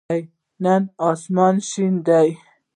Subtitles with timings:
[0.63, 0.81] نن
[1.11, 2.27] آسمان شین دی.